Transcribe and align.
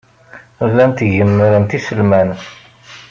Llant 0.69 0.99
gemmrent 1.13 1.77
iselman. 1.77 2.29